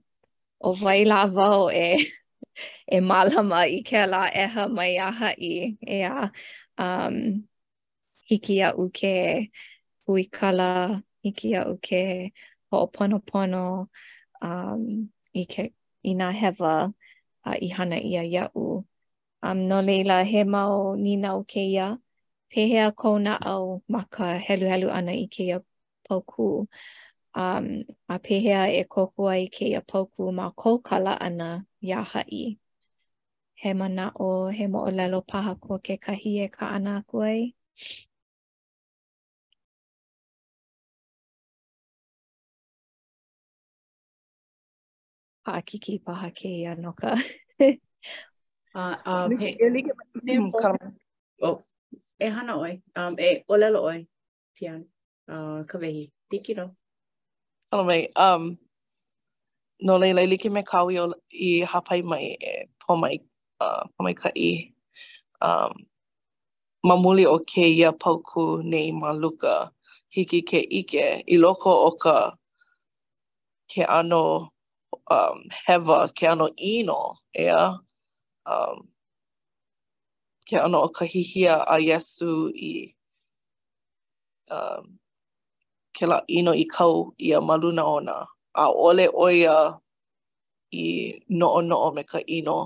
o 0.69 0.73
vai 0.83 1.01
la 1.11 1.19
vau 1.39 1.67
e 1.81 1.89
e 2.97 3.01
malama 3.09 3.65
i 3.79 3.83
ke 3.91 4.05
la 4.13 4.23
e 4.45 4.47
ha 4.55 4.69
mai 4.77 4.89
a 5.09 5.11
ha 5.23 5.33
i 5.51 5.53
e 5.99 6.01
a 6.13 6.31
um 6.87 7.19
hiki 8.31 8.63
a 8.71 8.73
u 8.87 8.89
ke 9.03 9.13
ui 10.15 10.29
kala 10.39 10.71
hiki 11.27 11.55
a 11.65 11.67
u 11.75 11.77
ke 11.91 12.07
ho 12.71 12.87
pono 12.95 13.19
pono 13.35 13.67
um 14.55 14.89
i 15.43 15.49
ke 15.55 15.69
i 16.11 16.15
na 16.25 16.31
heva 16.43 16.75
a 16.81 16.91
uh, 17.51 17.57
i 17.67 17.77
hana 17.77 17.99
ia 18.13 18.23
ia 18.35 18.49
u 18.67 18.69
Um, 19.47 19.69
no 19.69 19.83
leila, 19.83 20.25
he 20.25 20.43
mau 20.43 20.95
ni 20.97 21.17
nau 21.17 21.45
keia, 21.53 21.87
pehea 22.51 22.87
kou 23.01 23.19
na 23.25 23.33
au 23.53 23.83
ma 23.93 24.01
ka 24.15 24.27
helu 24.47 24.67
helu 24.73 24.89
ana 24.99 25.13
i 25.25 25.27
keia 25.35 25.59
pauku. 26.07 26.45
Um, 27.35 27.67
a 28.15 28.17
pehea 28.25 28.61
e 28.81 28.83
koko 28.95 29.29
ai 29.35 29.45
keia 29.57 29.81
pauku 29.91 30.33
ma 30.39 30.51
kala 30.89 31.15
ana 31.27 31.67
ia 31.85 32.01
hai. 32.13 32.57
He 33.63 33.73
mana 33.75 34.13
o 34.17 34.49
he 34.49 34.67
mo 34.67 34.79
o 34.89 34.91
lelo 34.99 35.21
paha 35.31 35.53
ko 35.61 35.79
ke 35.85 35.95
kahi 36.05 36.31
e 36.45 36.49
ka 36.57 36.65
ana 36.77 36.91
aku 37.05 37.17
ai. 37.31 37.41
Paakiki 45.45 45.95
paha 46.07 46.31
keia 46.39 46.73
noka. 46.83 47.09
Paakiki 47.19 47.23
paha 47.59 47.59
keia 47.59 47.73
noka. 47.77 47.91
Uh, 48.75 48.97
uh, 49.07 49.29
mm, 49.31 50.51
oh, 51.43 51.63
e 52.19 52.27
hana 52.29 52.59
oi, 52.59 52.83
um, 52.97 53.15
e 53.21 53.45
olelo 53.49 53.83
oi, 53.87 54.05
tian, 54.57 54.83
uh, 55.31 55.63
ka 55.63 55.79
vehi, 55.79 56.11
tiki 56.29 56.55
no. 56.55 56.75
Hello, 57.71 57.85
mate. 57.85 58.11
Um, 58.17 58.59
no 59.81 59.97
leila, 59.97 60.23
i 60.23 60.25
like 60.25 60.47
me 60.47 60.63
kawi 60.63 60.99
i 61.31 61.65
hapai 61.65 62.03
mai 62.03 62.37
e 62.43 62.65
po 62.81 62.97
mai, 62.97 63.21
uh, 63.61 63.85
po 63.97 64.03
mai 64.03 64.13
ka 64.15 64.31
i. 64.37 64.73
Um, 65.41 65.87
ma 66.83 66.97
muli 66.97 67.25
o 67.27 67.39
ke 67.39 67.63
ia 67.71 67.93
pauku 67.93 68.61
nei 68.65 68.91
ma 68.91 69.13
luka 69.13 69.71
hiki 70.09 70.43
ke 70.43 70.59
ike 70.67 71.23
i 71.29 71.37
loko 71.39 71.71
o 71.87 71.91
ka 71.93 72.35
ke 73.73 73.85
ano 73.87 74.51
um, 75.09 75.47
hewa, 75.69 76.09
ke 76.13 76.25
ano 76.27 76.51
ino, 76.59 77.15
ea? 77.39 77.45
Yeah? 77.45 77.75
um, 78.47 78.89
ke 80.47 80.61
ano 80.61 80.85
o 80.85 80.89
ka 80.93 81.05
hihia 81.09 81.65
a 81.65 81.81
Yesu 81.81 82.53
i 82.53 82.93
um, 84.53 84.99
ke 85.97 86.05
la 86.07 86.21
ino 86.29 86.53
i 86.53 86.65
kau 86.69 87.13
i 87.17 87.33
a 87.33 87.41
maluna 87.41 87.85
ona. 87.99 88.17
A 88.55 88.65
ole 88.71 89.07
oia 89.27 89.81
i 90.71 90.85
noo 91.39 91.73
o 91.87 91.89
me 91.97 92.03
ka 92.11 92.21
ino 92.37 92.57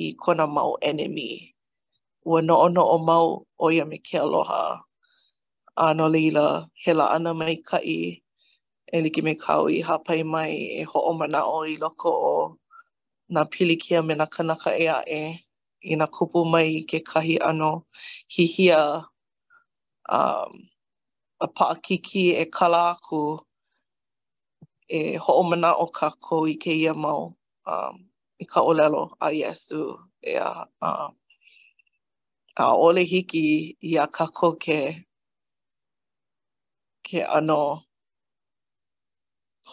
i 0.00 0.14
kona 0.22 0.46
mau 0.46 0.72
enemy. 0.88 1.32
Ua 2.28 2.38
noo 2.48 2.84
o 2.94 2.96
mau 3.08 3.26
oia 3.64 3.84
me 3.90 3.96
ke 4.06 4.16
aloha. 4.26 4.62
no 5.96 6.06
leila 6.14 6.46
he 6.82 6.90
la 6.98 7.06
ana 7.16 7.30
mai 7.40 7.54
ka 7.68 7.78
i 7.96 8.00
e 8.96 8.98
liki 9.04 9.20
me 9.26 9.32
kau 9.44 9.64
i 9.76 9.80
hapai 9.88 10.20
mai 10.32 10.52
e 10.80 10.82
ho 10.90 10.98
o 11.10 11.12
mana 11.20 11.40
o 11.56 11.58
i 11.72 11.74
loko 11.82 12.10
o 12.34 12.59
nā 13.30 13.44
pilikia 13.46 14.02
me 14.04 14.14
nā 14.18 14.26
kanaka 14.26 14.70
e 14.74 14.86
a 14.92 14.98
e 15.06 15.22
i 15.90 15.96
nā 15.96 16.06
kupu 16.10 16.42
mai 16.50 16.82
ke 16.92 16.98
kahi 17.06 17.36
ano 17.46 17.84
hihia 18.36 18.80
um, 20.10 20.52
a 21.40 21.46
paakiki 21.58 22.24
e 22.40 22.44
kala 22.58 22.80
aku 22.94 23.22
e 24.88 25.04
ho'o 25.26 25.42
mana 25.50 25.70
o 25.74 25.86
ka 25.86 26.10
i 26.50 26.56
ke 26.64 26.72
ia 26.74 26.94
mau 26.94 27.30
um, 27.66 27.96
i 28.38 28.44
ka 28.44 28.60
olelo 28.60 29.04
a 29.20 29.28
Yesu 29.30 29.94
e 30.30 30.34
a 30.34 30.66
uh, 30.82 31.08
a 32.56 32.64
ole 32.74 33.04
hiki 33.06 33.76
i 33.90 33.96
a 34.02 34.06
ka 34.06 34.26
ko 34.26 34.52
ke 34.52 34.80
ke 37.06 37.20
ano 37.24 37.80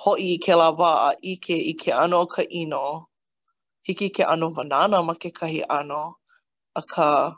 hoi 0.01 0.21
i 0.21 0.37
ke 0.37 0.53
lawa 0.53 0.93
a 1.09 1.15
ike 1.33 1.55
i 1.57 1.73
ke 1.73 1.91
ano 1.91 2.25
ka 2.27 2.41
ino 2.49 3.07
hiki 3.87 4.09
ke 4.11 4.23
ano 4.27 4.51
wanana 4.55 4.99
ma 5.03 5.15
ke 5.15 5.31
kahi 5.31 5.63
ano 5.69 6.19
a 6.75 6.81
ka 6.83 7.35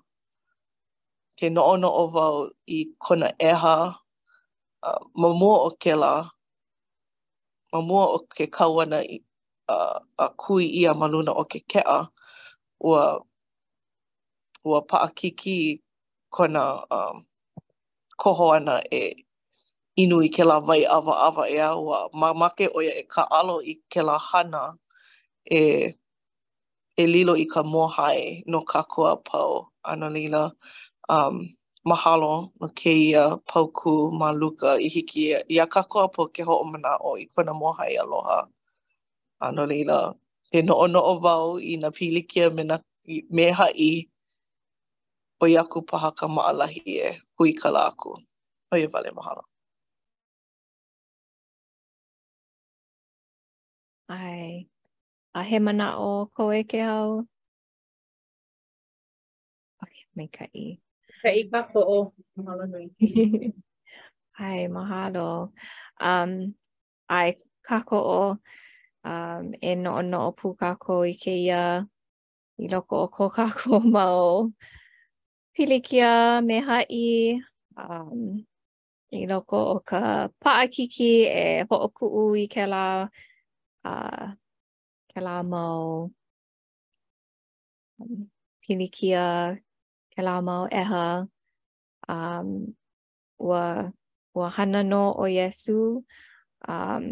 ke 1.37 1.45
noono 1.53 1.85
o 1.85 2.05
wau 2.13 2.37
i 2.65 2.79
kona 3.03 3.29
eha 3.49 3.77
uh, 4.87 5.01
ma 5.19 5.29
mua 5.39 5.57
o 5.69 5.69
ke 5.81 5.93
la 6.01 6.13
ma 7.71 7.79
mua 7.87 8.03
o 8.17 8.25
ke 8.33 8.43
kawana 8.57 8.99
i, 9.05 9.17
uh, 9.69 9.99
a 10.17 10.25
kui 10.41 10.65
i 10.65 10.81
a 10.89 10.97
maluna 10.99 11.31
o 11.37 11.43
ke 11.51 11.59
kea 11.71 11.99
ua 12.89 13.03
ua 14.69 14.79
paa 14.89 15.07
kona 16.35 16.63
um, 16.95 17.17
koho 18.21 18.47
ana 18.57 18.75
e 19.01 19.21
inu 20.01 20.17
i 20.25 20.29
ke 20.35 20.41
la 20.43 20.59
vai 20.59 20.81
ava 20.97 21.13
ava 21.27 21.43
ea 21.55 21.69
ua 21.85 21.97
mamake 22.21 22.65
oia 22.77 22.93
e 22.97 23.03
ka 23.13 23.21
alo 23.37 23.55
i 23.61 23.73
ke 23.91 24.01
la 24.07 24.17
hana 24.27 24.61
e 25.59 25.93
e 27.03 27.05
lilo 27.11 27.31
i 27.43 27.45
ka 27.53 27.59
mohai 27.73 28.21
no 28.51 28.57
ka 28.71 28.79
kua 28.91 29.11
pau 29.29 29.53
ana 29.89 30.05
lila. 30.17 30.39
Um, 31.15 31.35
mahalo 31.89 32.27
o 32.65 32.67
ke 32.79 32.89
ia 33.09 33.21
pauku 33.49 33.89
ma 34.19 34.27
luka 34.41 34.67
i 34.87 34.87
hiki 34.95 35.19
e, 35.35 35.37
i 35.55 35.57
a 35.63 35.67
ka 35.73 35.81
kua 35.91 36.03
pau 36.15 36.25
ke 36.35 36.41
ho 36.47 36.53
o 36.63 36.65
mana 36.73 36.89
o 37.09 37.11
i 37.23 37.25
kona 37.33 37.51
mohai 37.63 37.91
aloha. 38.03 38.37
Ano 39.43 39.61
lila, 39.71 39.95
he 40.51 40.57
no 40.67 40.73
ono 40.83 40.99
i 41.71 41.75
na 41.81 41.89
pilikia 41.97 42.45
me 42.55 42.63
na 42.69 42.75
meha 43.37 43.67
i 43.89 43.91
o 45.41 45.45
i 45.47 45.53
aku 45.61 45.77
paha 45.89 46.09
ka 46.19 46.25
maalahi 46.35 46.81
e 47.07 47.09
hui 47.37 47.49
ka 47.61 47.67
la 47.75 47.81
aku. 47.91 48.09
O 48.71 48.75
ia 48.81 48.87
vale 48.93 49.09
mahalo. 49.17 49.41
Ai. 54.09 54.69
a 55.33 55.43
he 55.43 55.59
mana 55.59 55.93
o 56.09 56.25
koe 56.35 56.63
ke 56.69 56.79
hau. 56.81 57.25
Ok, 59.83 59.93
mai 60.15 60.27
ka 60.35 60.45
i. 60.63 60.79
Ka 61.23 61.29
i 61.29 61.43
ka 61.51 61.61
po 61.73 61.79
o. 61.97 61.99
Mahalo 62.37 62.65
nui. 62.71 62.85
ai, 64.39 64.67
mahalo. 64.67 65.51
Um, 66.01 66.55
ai, 67.09 67.37
ka 67.65 67.83
ko 67.89 67.97
o. 67.99 68.25
Um, 69.09 69.43
e 69.61 69.75
no 69.75 69.89
o 69.97 70.01
no 70.11 70.19
o 70.29 70.31
pu 70.39 70.47
ka 70.59 70.73
ko 70.83 70.93
i 71.03 71.13
ke 71.13 71.33
ia. 71.47 71.63
I 72.61 72.65
loko 72.71 72.95
o 73.05 73.07
ko 73.07 73.29
ka 73.29 73.45
ko 73.59 73.79
ma 73.93 74.05
o. 74.17 74.51
Pilikia, 75.57 76.41
meha 76.49 76.81
i. 76.89 77.37
Um, 77.77 78.19
i 79.13 79.19
loko 79.29 79.57
o 79.75 79.79
ka 79.89 80.27
paakiki 80.43 81.13
e 81.41 81.65
ho'oku'u 81.69 82.21
i 82.37 82.45
ke 82.53 82.63
la 82.73 83.07
uh, 83.85 84.25
kēlā 85.13 85.33
mau 85.49 86.09
um, 88.01 88.25
pinikia, 88.65 89.21
kēlā 90.15 90.35
mau 90.45 90.67
eha, 90.71 91.27
um, 92.09 92.51
wa 93.39 93.61
wa 94.37 94.49
hana 94.57 94.83
no 94.83 94.99
o 95.17 95.25
Yesu, 95.27 96.03
um, 96.67 97.07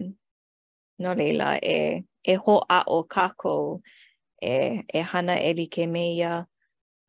no 1.00 1.14
leila 1.18 1.56
e, 1.58 2.04
e 2.24 2.36
ho 2.36 2.60
a 2.70 2.84
o 2.88 3.04
kako, 3.04 3.82
e, 4.42 4.84
e 4.94 5.02
hana 5.02 5.40
e 5.42 5.54
like 5.54 5.88
meia, 5.88 6.46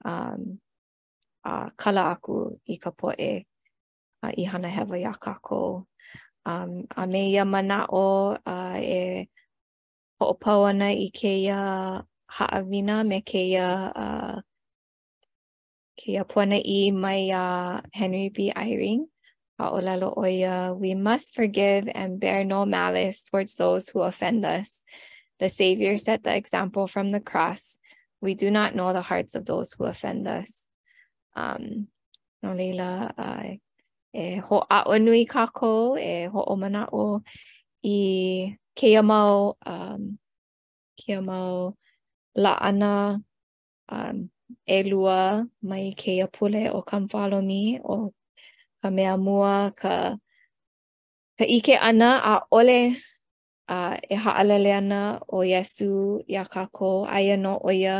um, 0.04 0.58
a 1.44 1.70
kala 1.76 2.08
aku 2.14 2.54
i 2.66 2.76
ka 2.78 2.90
poe, 2.90 3.30
a 4.22 4.32
i 4.36 4.44
hana 4.44 4.68
hewa 4.68 4.98
i 4.98 5.04
a 5.10 5.14
kako. 5.14 5.84
Um, 6.48 6.84
a 6.96 7.06
meia 7.06 7.44
mana 7.44 7.84
o 7.92 8.32
uh, 8.34 8.80
e 8.80 9.28
ho'opawana 10.20 10.90
i 10.90 11.10
keia 11.14 12.02
haʻawina 12.32 13.06
me 13.06 13.20
keia 13.22 13.92
uh, 14.04 14.40
keia 16.00 16.24
puanaʻi 16.26 16.92
mai 16.92 17.30
a 17.30 17.34
uh, 17.34 17.80
Henry 17.92 18.28
B. 18.28 18.52
Eyring. 18.54 19.06
Aolalo 19.60 20.16
oia, 20.16 20.72
we 20.76 20.94
must 20.94 21.34
forgive 21.34 21.88
and 21.94 22.20
bear 22.20 22.44
no 22.44 22.64
malice 22.64 23.22
towards 23.24 23.56
those 23.56 23.88
who 23.88 24.02
offend 24.02 24.44
us. 24.46 24.84
The 25.40 25.48
Savior 25.48 25.98
set 25.98 26.22
the 26.22 26.34
example 26.36 26.86
from 26.86 27.10
the 27.10 27.18
cross. 27.18 27.78
We 28.20 28.34
do 28.34 28.50
not 28.52 28.76
know 28.76 28.92
the 28.92 29.02
hearts 29.02 29.34
of 29.34 29.46
those 29.46 29.72
who 29.72 29.84
offend 29.84 30.28
us. 30.28 30.64
Um, 31.34 31.88
no 32.42 32.54
leila, 32.54 33.12
uh, 33.18 33.52
e 34.14 34.36
ho'a'o 34.36 35.00
nui 35.00 35.26
kako, 35.26 35.98
e 35.98 36.26
ho'omana 36.26 36.88
o 36.92 37.22
i 37.84 38.56
keia 38.78 39.02
mau 39.02 39.58
um 39.66 40.02
keia 40.94 41.18
mau 41.18 41.74
la 42.38 42.54
ana 42.54 43.18
um 43.90 44.16
elua 44.70 45.42
mai 45.66 45.90
keia 45.98 46.30
pule 46.30 46.70
o 46.70 46.80
kam 46.86 47.10
follow 47.10 47.42
o 47.84 47.96
ka 48.82 48.88
mea 48.96 49.14
mua 49.26 49.72
ka 49.80 49.96
ka 51.38 51.44
ike 51.56 51.74
ana 51.88 52.10
a 52.32 52.34
ole 52.58 52.82
a 53.74 53.76
uh, 53.76 53.94
e 54.14 54.16
haalele 54.24 54.70
ana 54.80 55.00
o 55.26 55.38
Yesu 55.52 56.22
ia 56.32 56.44
kako 56.54 56.90
aia 57.16 57.36
no 57.44 57.52
oia 57.68 57.94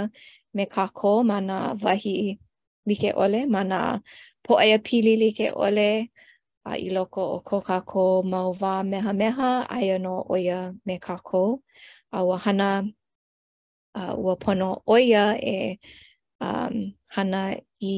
me 0.55 0.65
kako 0.75 1.13
mana 1.31 1.55
vahi 1.85 2.19
like 2.89 3.11
ole 3.25 3.41
mana 3.55 3.79
po 4.45 4.53
ai 4.63 4.79
pili 4.87 5.13
like 5.23 5.45
ole 5.67 5.91
a 6.73 6.77
i 6.77 6.89
loko 6.93 7.21
o 7.37 7.39
ko 7.49 7.57
kako 7.69 8.05
mau 8.33 8.51
wā 8.61 8.73
meha 8.91 9.13
meha 9.21 9.51
ai 9.77 9.85
anō 9.97 10.13
oia 10.37 10.59
me 10.87 10.95
kako. 11.07 11.43
A 12.13 12.19
ua 12.29 12.37
hana 12.45 12.69
a 13.95 14.03
ua 14.23 14.35
pono 14.43 14.71
oia 14.97 15.23
e 15.57 15.79
um, 16.41 16.75
hana 17.17 17.43
i 17.83 17.95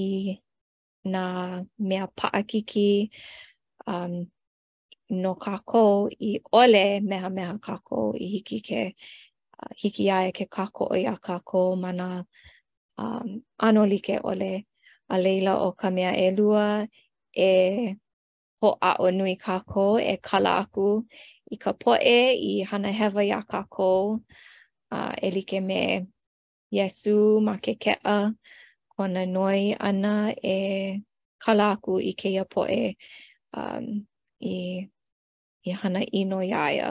nā 1.15 1.25
mea 1.89 2.07
paakiki 2.19 2.93
um, 3.87 4.15
no 5.23 5.33
kako 5.35 5.85
i 6.31 6.37
ole 6.61 6.87
meha 7.11 7.29
meha 7.39 7.57
kako 7.61 8.03
i 8.21 8.27
hiki 8.35 8.61
ke 8.69 8.83
uh, 9.59 9.73
hiki 9.81 10.11
ae 10.19 10.31
ke 10.33 10.47
kako 10.59 10.85
o 10.95 11.01
ia 11.01 11.17
kako 11.17 11.65
mana 11.83 12.11
um, 12.99 13.43
like 13.95 14.21
ole 14.23 14.63
a 15.11 15.17
leila 15.19 15.59
o 15.67 15.73
ka 15.73 15.91
mea 15.91 16.13
e 16.13 16.31
lua 16.37 16.87
e 17.37 17.51
ho 18.61 18.77
o 18.83 19.07
nui 19.19 19.35
kako 19.45 19.83
e 19.97 20.15
kala 20.29 20.51
aku 20.63 20.89
i 21.53 21.57
ka 21.63 21.71
poe 21.85 22.19
i 22.51 22.61
hana 22.71 22.91
hewa 22.99 23.23
ia 23.31 23.41
kako 23.53 23.91
a 24.93 24.97
uh, 24.97 25.13
e 25.17 25.29
like 25.35 25.59
me 25.69 25.83
Yesu 26.77 27.17
ma 27.47 27.55
ke 27.65 27.73
kea 27.83 28.01
kona 28.97 29.23
noi 29.35 29.63
ana 29.89 30.15
e 30.57 31.01
kala 31.43 31.65
aku 31.77 31.95
i 32.05 32.13
ke 32.21 32.29
ia 32.37 32.45
poe 32.55 32.81
um, 33.59 33.87
i, 34.55 34.87
i 35.65 35.71
hana 35.81 36.01
ino 36.21 36.39
iaia. 36.53 36.89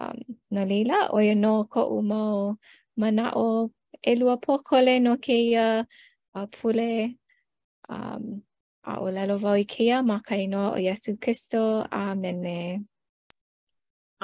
Um, 0.00 0.18
no 0.54 0.60
leila, 0.70 0.98
oia 1.16 1.34
no 1.44 1.52
ko 1.72 1.80
umau 2.00 2.56
mana 3.00 3.24
o 3.44 3.48
e 4.02 4.16
lua 4.18 4.36
pokole 4.44 4.94
no 5.04 5.12
ke 5.24 5.34
ia 5.52 5.84
uh, 6.34 6.46
pule 6.54 7.16
um, 7.88 8.40
A 8.82 8.96
o 8.96 9.10
lelo 9.12 9.36
vau 9.38 9.56
i 9.60 9.64
keia 9.68 9.98
ma 10.02 10.20
ka 10.24 10.34
inoa 10.40 10.72
o 10.72 10.78
Iesu 10.80 11.18
Kristo. 11.20 11.84
Amene. 11.92 12.80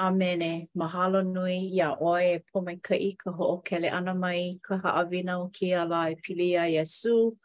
Amene. 0.01 0.67
Mahalo 0.75 1.21
nui 1.21 1.69
ia 1.73 1.93
oe 1.93 2.39
po 2.51 2.61
mai 2.65 2.77
ka 2.81 2.95
i 2.95 3.11
ka 3.13 3.31
kele 3.63 3.89
ana 3.89 4.13
mai 4.15 4.57
ka 4.65 4.77
haawina 4.81 5.37
o 5.41 5.49
kia 5.53 5.85
la 5.85 6.09
e 6.09 6.15
pili 6.15 6.57
a 6.57 6.65
Iesu. 6.65 7.37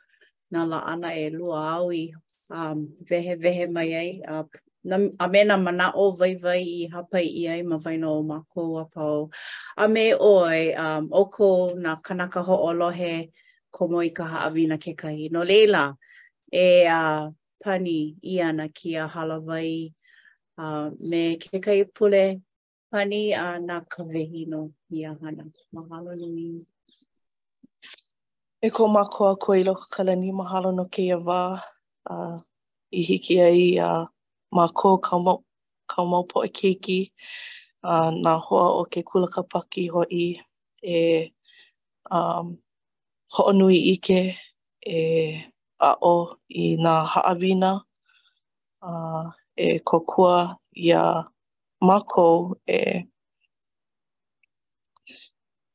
Na 0.52 0.64
la 0.64 0.78
ana 0.78 1.12
e 1.14 1.28
lua 1.30 1.60
au 1.76 1.92
i 1.92 2.12
um, 2.50 2.88
vehe 3.08 3.36
vehe 3.36 3.66
mai 3.70 3.92
ai. 3.94 4.10
Uh, 4.28 5.10
a 5.24 5.28
mena 5.28 5.56
mana 5.58 5.92
o 5.94 6.12
vai 6.16 6.34
vai 6.34 6.62
i 6.64 6.88
hapai 6.88 7.26
i 7.42 7.46
ai 7.48 7.62
ma 7.62 7.76
vaino 7.84 8.08
o 8.20 8.22
mākou 8.24 8.80
a 8.80 8.86
pau. 8.94 9.28
A 9.76 9.84
me 9.88 10.14
oe, 10.16 10.72
um, 10.76 11.04
oko 11.12 11.74
na 11.76 11.96
kanaka 12.00 12.40
o 12.48 12.72
lohe 12.72 13.14
komo 13.76 14.00
i 14.00 14.10
ka 14.16 14.24
haawina 14.32 14.78
ke 14.78 14.96
kahi. 14.96 15.28
No 15.32 15.42
leila, 15.44 15.94
e 16.52 16.64
a 16.86 17.26
uh, 17.26 17.32
pani 17.64 18.16
i 18.22 18.40
ana 18.40 18.68
ki 18.68 18.96
a 18.96 19.08
halawai 19.08 19.92
uh, 20.58 20.90
me 21.08 21.36
ke 21.36 21.60
kai 21.64 21.84
pule 21.84 22.40
pani 22.92 23.32
a 23.32 23.44
uh, 23.44 23.58
nā 23.58 23.80
kawehino 23.88 24.60
i 24.92 25.04
a 25.08 25.14
hana. 25.22 25.44
Mahalo 25.74 26.12
nui. 26.20 26.66
E 28.62 28.68
ko 28.70 28.86
mākua 28.88 29.38
koe 29.40 29.60
i 29.60 29.64
loko 29.64 29.88
kalani, 29.90 30.30
mahalo 30.32 30.74
no 30.76 30.84
ke 30.84 31.06
ia 31.08 31.16
wā. 31.18 31.58
Uh, 32.06 32.40
I 32.94 33.00
hiki 33.08 33.40
ai 33.40 33.78
a 33.80 33.86
uh, 33.86 34.06
mākua 34.54 35.00
ka, 35.02 35.18
mau, 35.18 35.42
ka 35.88 36.04
maupo 36.04 36.44
e 36.44 36.48
keiki 36.60 36.98
uh, 37.82 38.10
nā 38.26 38.34
hoa 38.42 38.66
o 38.82 38.84
ke 38.84 39.02
kulaka 39.02 39.40
paki 39.48 39.86
hoi 39.94 40.26
e 40.82 41.00
um, 42.12 42.52
hoonui 43.38 43.80
ike 43.94 44.18
e 44.86 45.02
a'o 45.82 46.38
i 46.62 46.74
nā 46.84 46.94
ha'awina 47.12 47.70
a 48.88 48.92
e 49.66 49.78
kokua 49.88 50.56
ia 50.78 51.02
mako 51.80 52.56
e 52.66 52.82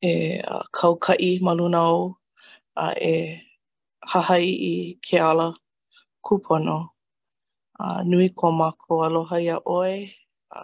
e 0.00 0.12
uh, 0.54 0.62
kaukai 0.76 1.38
maluna 1.44 1.80
o 1.96 2.00
a 2.76 2.86
e 3.12 3.42
hahai 4.10 4.46
i 4.70 4.74
ke 5.04 5.18
ala 5.22 5.52
kupono 6.24 6.78
a 7.82 7.86
nui 8.08 8.28
ko 8.38 8.46
mako 8.60 8.92
aloha 9.06 9.36
ia 9.42 9.58
oe 9.76 10.08
a 10.50 10.60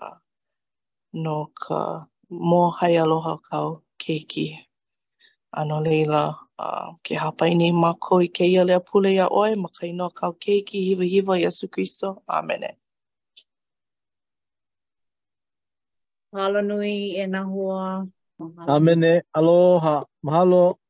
no 1.23 1.51
ka 1.63 2.07
mo 2.49 2.63
hai 2.81 2.95
aloha 3.05 3.35
kau 3.51 3.71
keiki 4.01 4.47
ano 5.53 5.81
leila 5.85 6.44
ke 7.05 7.15
hapa 7.19 7.51
ini 7.51 7.69
ma 7.75 7.93
ko 8.05 8.21
i 8.23 8.29
ke 8.31 8.45
ia 8.47 8.63
lea 8.69 8.79
pule 8.89 9.11
ia 9.15 9.27
oe 9.41 9.53
ma 9.63 9.69
ka 9.77 9.85
ino 9.93 10.07
kau 10.19 10.33
keiki 10.43 10.79
hiva 10.89 11.05
hiva 11.13 11.35
Yesu 11.45 11.67
Christo. 11.69 12.23
Amene. 12.31 12.71
Halo 16.35 16.61
nui 16.63 17.15
e 17.23 17.27
na 17.27 17.41
hua. 17.51 18.07
Mahalo. 18.39 18.69
Amene. 18.77 19.13
Aloha. 19.39 20.05
Mahalo. 20.23 20.84